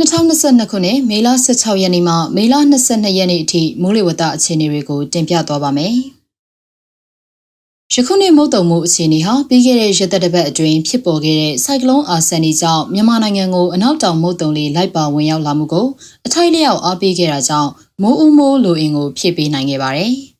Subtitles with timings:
[0.00, 5.94] 2022ခုနှစ်မေလ16ရက်နေ့မှမေလ22ရက်နေ့အထိမိုးလေဝသအခြေအနေတွေကိုတင်ပြသွားပါမယ်။
[7.92, 15.86] ယခုနှစ်မုတ်တုံမှုအခြေအနေဟာပြီးခဲ့တဲ့ရက်သက်တစ်ပတ်အတွင်းဖြစ်ပေါ်ခဲ့တဲ့ဆိုင်ကလုန်းအာဆန်နီကြောင့်မြန်မာနိုင်ငံကိုအနောက်တောင်မုတ်တုံလေးလိုက်ပါဝင်ရောက်လာမှုကို
[16.26, 17.70] အထိုက်လျောက်အားပေးခဲ့တာကြောင့်
[18.02, 20.14] မိုးဦးမိုးလိုအင်ကိုဖြည့်ပေးနိုင်ခဲ့ပါတယ်။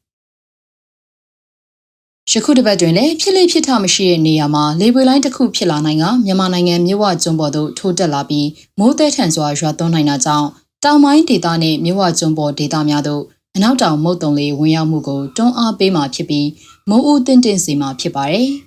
[2.32, 10.48] ယခုတစ်ပတ်တွင်လည်းဖြစ်လေဖြစ်ထမရှိတဲ့နေရာမှာလေပွေလိုင်းတစ်ခုဖြစ်လာနိုင်ကမြန်မာနိုင်ငံမြို့ဝကျွန်းပေါ်သို့ထိုးတက်လာပြီးမိုးသည်ထန်စွာရွာသွန်းနိုင်တာကြောင့်
[10.84, 13.22] တောင်ပိုင်းဒေသနှင့်မြို့ဝကျွန်းပေါ်ဒေသများသို့
[13.56, 16.48] အနောက်တောင်မုတ်တုံလေးဝင်ရောက်မှုကိုတွန်းအားပေးမှာဖြစ်ပြီး
[16.88, 18.48] မိုးဦးတင့်တင့်စီမှာဖြစ်ပါတယ်။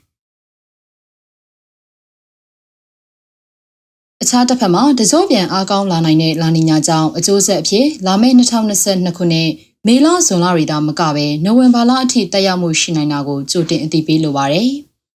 [4.21, 9.49] အခြားတစ်ဖက်မှာတစိုးပြန်အားကောင်းလာနိုင်တဲ့လာနီညာကြောင့်အကျိုးဆက်အဖြစ်လာမယ့်2022ခုနှစ်
[9.87, 14.69] မေလဇွန်လတွေသာမကပဲနိုဝင်ဘာလအထိတက်ရောက်မှုရှိနိုင်တာကိုကြိုတင်အသိပေးလိုပါတယ်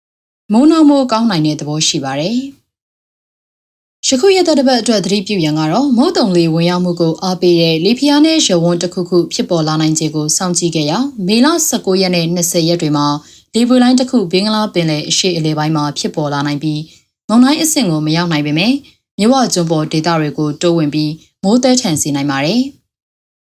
[0.53, 2.37] ။မုံနောက်မိုးကောင်းနိုင်တဲ့သဘောရှိပါတယ်။
[4.07, 10.93] ယခုရက်သက်တစ်ပတ်အတွက်သတိပြုရန်ကတော့မုတ်တုံလေးဝင်ရောက်မှုကိုအားပေးတဲ့လေဖျားနဲ့ရဝန်းတစ်ခုခုဖြစ်ပေါ်လာနိုင်ခြေကိုစောင့်ကြည့်ခဲ့ရ
[11.27, 13.07] မေလ19ရက်နဲ့20ရက်တွေမှာ
[13.55, 16.81] လေပွေလိုင်းတစ်ခုဘင်္ဂလားပင်လယ်အရှေ့အလယ်ပိုင်းမှာဖြစ်ပေါ်လာနိုင်ပြီး
[17.29, 18.73] မုန်တိုင်းအဆင့်ကိုမရောက်နိုင်ပေမဲ့
[19.19, 22.63] မြဝကျွန်းပေါ်ဒေသတွေကိုတိုးဝင်ပြီးမိုးသည်ထန်စေနိုင်ပါတယ်။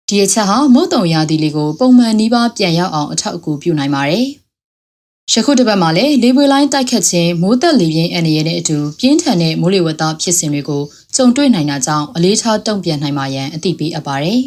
[0.08, 4.26] ဒီအချက်ဟာမုတ်တုံရာသီလေးကိုပုံမှန်နီးပါးပြန်ရောက်အောင်အထောက်အကူပြုနိုင်ပါတယ်။
[5.32, 10.82] ယခုတစ်ပတ်မှာလည်းလေပွေလိုင်းတိုက်ခတ်ခြင်းမိုးသက်လေပြင်းအန္တရာယ်နဲ့အတူပြင်းထန်တဲ့မိုးလေဝသဖြစ်စဉ်တွေကို
[11.16, 14.40] ကြုံတွေ့နိုင်တာကြောင့်အလေးထားတုံ့ပြန်နိုင်မှာရန်အသိပေးအပ်ပါတယ်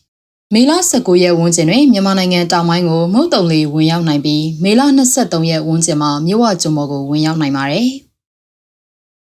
[0.54, 4.82] ။မေလ19ရက်ဝန်းကျင်တွင်မြန်မာနိုင်ငံတောင်ပိုင်းကိုမုတ်တုံလေဝင်ရောက်နိုင်ပြီးမေလ
[5.16, 7.88] 23ရက်ဝန်းကျင်မှာမြို့ဝကျွန်းပေါ်ကိုဝင်ရောက်နိုင်ပါတယ်။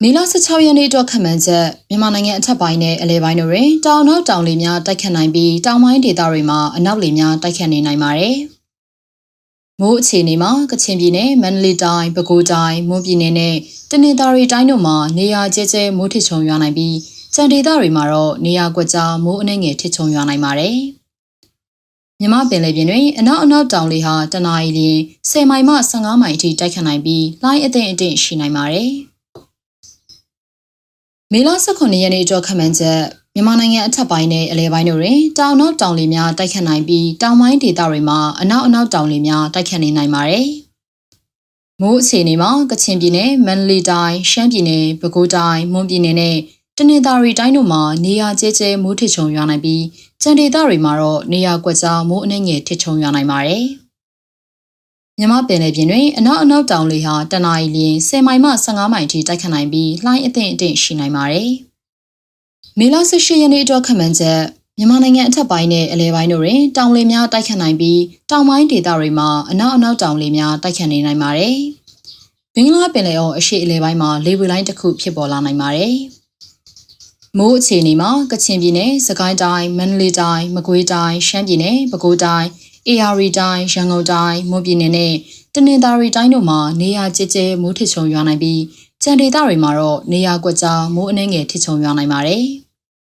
[0.02, 8.36] မေလ16ရက်နေ့အတွက်ခန့်မှန်းချက်မြန်မာနိုင်ငံအထက်ပိုင်းနဲ့အလဲပိုင်းတို့တွင်တောင်နောက်တောင်လေများတိုက်ခတ်နိုင်ပြီးတောင်ပိုင်းဒေသတွေမှာအနောက်လေများတိုက်ခတ်နေနိုင်ပါတယ်။
[9.80, 13.56] မိုးအခြေအနေမှာကချင်ပြည်နယ်မန္တလေးတိုင်းပဲခူးတိုင်းမွန်ပြည်နယ်နဲ့
[13.90, 16.96] တနင်္သာရီတိုင်းတို့မှာနေရာကျဲကျဲမိုးထစ်ချုံရွာနိုင်ပြီး
[17.34, 20.76] ကြံဒေသတွေမှာတော့နေရာကွက်ကြားမိုးအနှဲငယ်ထစ်ချုံရွာနိုင်ပါတယ်။
[22.20, 24.80] မြမပင်လေပြင်တွင်အနောက်အနောက်တောင်လေဟာတနအီလ
[25.30, 28.90] 10မိုင်မှ15မိုင်အထိတိုက်ခတ်နိုင်ပြီးလိုင်းအသင့်အတင့်ရှိနိုင်ပါတယ်။
[31.34, 33.00] မေလ18ရက်နေ့အတွက်ခန့်မှန်းချက်
[33.34, 40.46] မြန်မာနိုင်ငံအထက်ပိုင်းနဲ့အလဲပိုင်းတို့တွင်တောင်နောက်တောင်လေများတိုက်ခတ်နိုင်ပြီးတောင်ပိုင်းဒေသတွေမှာအနောက်အနောက်တောင်လေများတိုက်ခတ်နေနိုင်ပါတယ်။
[41.80, 46.36] မိုးအခြေအနေမှာကချင်ပြည်နယ်၊မန္တလေးတိုင်း၊ရှမ်းပြည်နယ်၊ပဲခူးတိုင်း၊မွန်ပြည်နယ်နဲ့
[46.76, 49.84] တနင်္သာရီတိုင်းတို့မှာနေရာကျဲကျဲမိုးထစ်ချုံရွာနိုင်ပြီး
[50.22, 53.64] ကြံဒေသတွေမှာတော့နေရာကွက်ကြားမိုးအနှဲငယ်ထစ်ချုံရွာနိုင်ပါတယ်။
[55.22, 61.50] မြမပင်လယ်ပြင်တွင်အနောက်အနောက်တောင်လေဟာတနအီလရင်10မိုင်မှ15မိုင်ထိတိုက်ခတ်နိုင်ပြီးလှိုင်းအသင့်အတင့်ရှိနိုင်ပါတယ်။
[62.78, 64.40] မေလ18ရက်နေ့အတွက်ခန့်မှန်းချက်
[64.78, 68.00] မြန်မာနိုင်ငံအထက်ပိုင်းနဲ့အလဲပိုင်းတို့တွင်တောင်လေများတိုက်ခတ်နိုင်ပြီး
[68.30, 71.56] တောင်ပိုင်းဒေသတွေမှာအနောက်အနောက်တောင်လေများတိုက်ခတ်နေနိုင်ပါတယ်။
[72.54, 75.94] ဘင်္ဂလားပင်လယ်အော်အရှေ့အလဲပိုင်းမှာလေပွေလိုင်းတစ်ခုဖြစ်ပေါ်လာနိုင်ပါတယ်။
[77.38, 82.48] မိုးအခြေအနေမှာကချင်ပြည်နယ်၊စကိုင်းတိုင်း၊မန္တလေးတိုင်း၊မကွေးတိုင်း၊ရှမ်းပြည်နယ်၊ပဲခူးတိုင်း
[82.88, 85.14] AR တိုင်းရန်ကုန်တိုင်းမွန်ပြည်နယ်နဲ့
[85.54, 88.62] တနင်္သာရီတိုင်းတို့မှာနေရာကျကျမိုးထစ်ချုံရွာနိုင်ပြီး
[89.02, 92.44] ကြံဒေသတွေမှာတော့နေရာကွက်ကြားမိုးအနှဲငယ်ထစ်ချုံရွာနိုင်ပါတယ်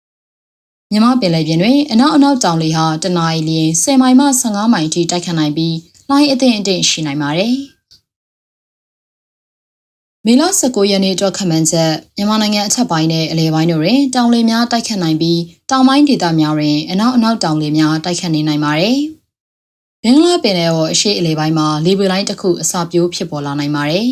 [0.92, 5.76] ။မြမပင်လယ်ပြင်တွင်အနောက်အနောက်တောင်လေဟာတနအီလရင်10မိုင်မှ15မိုင်အထိတိုက်ခတ်နိုင်ပြီး
[6.10, 7.54] လှိုင်းအသင့်အတင့်ရှိနိုင်ပါတယ်။
[10.26, 18.98] မေလ19ရက်နေ့အတွက်ခန့်မှန်းချက်မြန်မာနိုင်ငံအထက်ပိုင်းနဲ့အလဲပိုင်းတို့တွင်တောင်လေများတိုက်ခတ်နိုင်ပြီးတောင်ပိုင်းဒေသများတွင်အနောက်အနောက်တောင်လေများတိုက်ခတ်နေနိုင်ပါတယ်။
[20.06, 24.10] ဘင်္ဂလားပင်လယ်ော်အရှိအလေပိုင်းမှာလေပွေလိုင်းတစ်ခုအစာပြိုးဖြစ်ပေါ်လာနိုင်ပါတယ်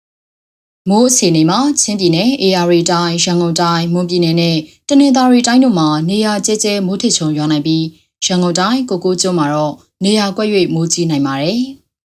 [0.88, 4.56] ။မိုးအခြေအနေမှာချင်းပြည်နယ်၊ AR တိုင်း၊ရန်ကုန်တိုင်း၊မွန်ပြည်နယ်နဲ့
[4.88, 7.84] တနင်္သာရီတိုင်းတို့မှာနေရာကျဲကျဲမိုးထစ်ချုံရွာနိုင်ပြီး
[8.24, 9.74] ရန်ကုန်တိုင်းကိုကိုကျွန်းမှာတော့
[10.04, 11.60] နေရာကွက်၍မိုးကြီးနိုင်ပါတယ်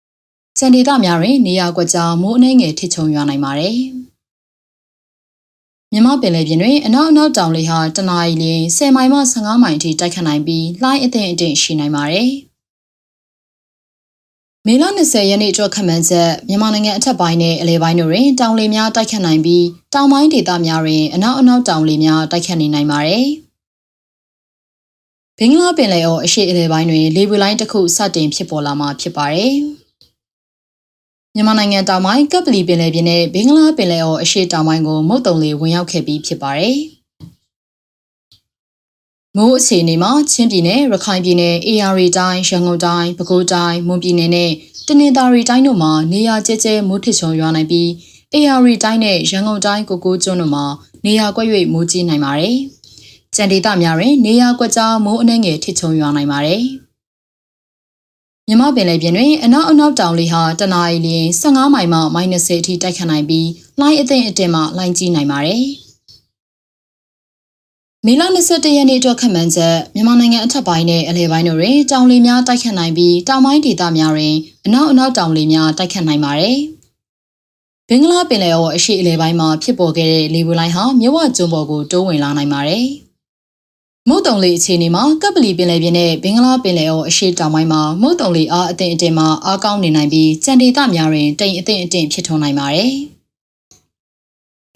[0.59, 3.77] ။စံဒေသများတွင်နေရာကွက်ကြားမိုးအနှဲငယ်ထစ်ချုံရွာနိုင်ပါတယ်။
[5.93, 8.45] မြမပင်လယ်ပြင်တွင်အနောက်အနောက်တောင်လေဟာတနအီလ
[8.77, 12.31] 10မိုင်မှ15မိုင်အထိတိုက်ခတ်နိုင်ပြီးလှိုင်းအထင်အထင်ရှိနိုင်ပါတယ်။
[14.69, 23.25] မေလ20ရက်နေ့အတွက်ခန့်မှန်းချက်မြန်မာနိုင်ငံအထက်ပိုင်းနဲ့အလဲပိုင်းတို့တွင်တောင်လေများတိုက်ခတ်နိုင်ပြီးတောင်ပိုင်းဒေသများတွင်အနောက်အနောက်တောင်လေများတိုက်ခတ်နေနိုင်ပါတယ်။
[25.39, 29.53] ဘင်္ဂလားပင်လယ်အော်အရှေ့အလဲပိုင်းတွင်လေပွေလိုင်းတစ်ခုစတင်ဖြစ်ပေါ်လာမှာဖြစ်ပါတယ်။
[31.35, 36.77] မြန်မာနိုင်ငံတောင်ပိုင်းကပ်ပလီပင်လယ်ပြင်နဲ့ဘင်္ဂလားပင်လယ်အော်အရှေ့တောင်ပိုင်းကိုမုတ်တုံလေဝင်ရောက်ခဲ့ပြီးဖြစ်ပါတယ်။
[39.39, 44.51] မိုးအခြေအနေမှာချင်းပြည်နယ်ရခိုင်ပြည်နယ် AR တိုင်းရန်ကုန်တိုင်းပဲခူးတိုင်းမွန်ပြည်နယ်နဲ့
[44.87, 47.89] တနင်္သာရီတိုင်းတို့မှာနေရာကျကျမိုးထစ်ချုံရွာနိုင်ပြီး
[48.35, 50.65] AR တိုင်းနဲ့ရန်ကုန်တိုင်းကိုကိုကျွန်းတို့မှာ
[51.05, 52.57] နေရာကွက်၍မိုးကြီးနိုင်ပါတယ်။
[53.37, 56.63] ကြံဒေသများတွင်နေရာကွက်ကြားမိုးအနှဲငယ်ထစ်ချုံရွာနိုင်ပါတယ်။
[58.49, 63.49] မြမပင်လယ်ပြင်တွင်အနောက်အနောက်တောင်လေဟာတနအီလရင်15မိုင်မှ -30 အထိတိုက်ခတ်နိုင်ပြီး
[63.81, 65.65] လှိုင်းအသင့်အတင်မှလှိုင်းကြီးနိုင်ပါတယ်။
[68.07, 74.35] မေလ21ရက်နေ့အတွက်ခန့်မှန်းချက်မြန်မာနိုင်ငံအထက်ပိုင်းနဲ့အလယ်ပိုင်းတို့တွင်တောင်လေများတိုက်ခတ်နိုင်ပြီးတောင်ပိုင်းဒေသများတွင်
[74.67, 76.57] အနောက်အနောက်တောင်လေများတိုက်ခတ်နိုင်ပါတယ်။
[77.89, 82.87] ဘင်္ဂလားပင်လယ်အော်အရှေ့အလယ်ပိုင်းမှာဖြစ်ပေါ်ခဲ့တဲ့လေပွေလိုင်းဟာမြဝကျွန်းပေါ်ကိုတိုးဝင်လာနိုင်ပါတယ်။
[84.09, 92.93] မုတ်တုံလေအခြေအနေမှာကပ်ပလီပင်လယ်ပြင်နဲ့ဘင်္ဂလားပင်လယ်အော်အရှေ့တောင်ပိုင်းမှာမုတ်တုံလေအားအသင့်အတင်မှာအားကောင်းနေနိုင်ပြီးကြံဒေသများတွင်တိမ်အသင့်အတင်ဖြစ်ထွန်းနိုင်ပါတယ်။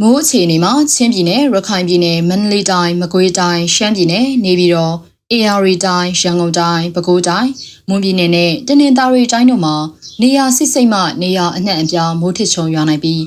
[0.03, 4.95] မိုးအခြေအနေမှာချင်းပြည်နယ်ရခိုင်ပြည်နယ်မန္တလေးတိုင်းမကွေးတိုင်းရှမ်းပြည်နယ်နေပြည်တော်
[5.33, 7.51] AR တိုင်းရန်ကုန်တိုင်းပဲခူးတိုင်း
[7.89, 9.77] မွန်ပြည်နယ်နဲ့တနင်္သာရီတိုင်းတို့မှာ
[10.23, 13.21] နေရာစစ်စိတ်မှနေရာအနှံ့အပြားမိုးထစ်ချုံရွာနိုင်ပြီး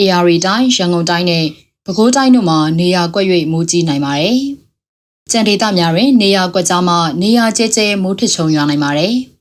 [0.00, 1.44] AR တိုင်းရန်ကုန်တိုင်းနဲ့
[1.84, 4.38] ပဲခူးတိုင်းတို့မှာနေရာကွက်၍မိုးကြီးနိုင်ပါတယ်။
[5.30, 9.14] ကြံဒေသများတွင်နေရာကွက်ကြားမှနေရာကျဲကျဲမိုးထစ်ချုံရွာနိုင်ပါတယ်။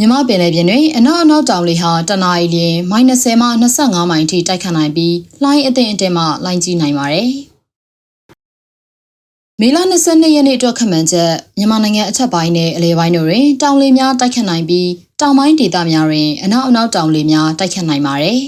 [0.00, 3.48] မြမပင်လယ်ပြင်တွင်အနောက်အနောက်တောင်လေဟာတနအီလျင် -30 မှ
[3.78, 7.28] 25မိုင်ထိတိုက်ခတ်နိုင်ပြီးလှိုင်းအသင့်အတင်မှလှိုင်းကြီးနိုင်ပါတယ်။
[9.60, 18.38] မေလ22ရက်နေ့အတွက်ခန့်မှန်းချက်မြန်မာနိုင်ငံအထက်ပိုင်းနဲ့အလယ်ပိုင်းတို့တွင်တောင်လေများတိုက်ခတ်နိုင်ပြီးတောင်ပိုင်းဒေသများတွင်အနောက်အနောက်တောင်လေများတိုက်ခတ်နိုင်ပါတယ်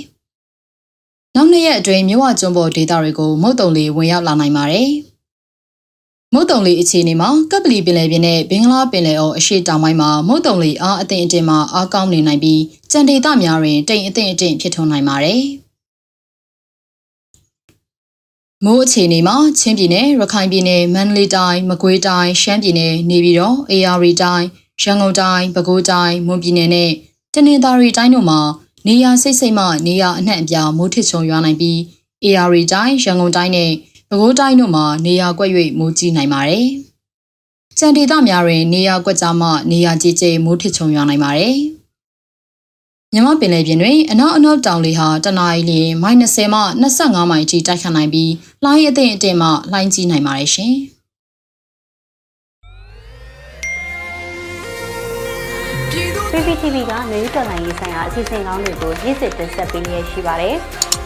[1.34, 4.90] ။နောက်နှစ်ရက်အတွင်းမြဝကျွန်းပေါ်ဒေသတွေကိုမုတ်တုံလေဝင်ရောက်လာနိုင်ပါတယ်။
[6.34, 12.62] မုတ်တုံလေအခြေအနေမှာကပ်ပလီပင်လယ်ပြင်နဲ့ဘင်္ဂလားပင်လယ်အော်အရှေ့တောင်ပိုင်းမှာမုတ်တုံလေအားအသင့်အတင်မှာအားကောင်းနေနိုင်ပြီး
[12.92, 15.42] ကြံဒေသများတွင်တိမ်အသင့်အတင်ဖြစ်ထွန်းနိုင်ပါတယ်။
[18.64, 24.46] မိုးအခြေအနေမှာချင်းပြည်နယ်ရခိုင်ပြည်နယ်မန္တလေးတိုင်းမကွေးတိုင်းရှမ်းပြည်နယ်နေပြည်တော် AR တိုင်း
[24.82, 26.90] ရန်ကုန်တိုင်းပဲခူးတိုင်းမွန်ပြည်နယ်နဲ့
[27.34, 28.40] တနင်္သာရီတိုင်းတို့မှာ
[28.86, 31.78] နေရာစိတ်စိတ်မှနေရာအနှံ့အပြားမိုးထစ်ချုံရွာနိုင်ပြီး
[32.24, 33.72] AR တိုင်းရန်ကုန်တိုင်းနဲ့
[34.10, 36.66] ပဲခူးတိုင်းတို့မှာနေရာကွက်၍မိုးကြီးနိုင်ပါတယ်။
[37.78, 41.56] ကြံဒေသများတွင်နေရာကွက်ကြားမှနေရာကြီးကြီးမိုးထစ်ချုံရွာနိုင်ပါတယ်။
[43.12, 48.32] မြမပင်လယ်ပြင်တွင်အနောက်အနောက်တောင်လေဟာတနအီလျင် -30 မှ25မိုင်အထိတိုက်ခတ်နိုင်ပြီး
[48.64, 50.74] လှိုင်းအသင့်အတင်မှလှိုင်းကြီးနိုင်ပါတယ်ရှင်။
[56.30, 60.56] PPTV ကမျိုးတော်လိုင်းရေးဆိုင်ရာအစီအစဉ်ကောင်းတွေကိုရည်စည်တင်ဆက်ပေးနေရရှိပါတယ်။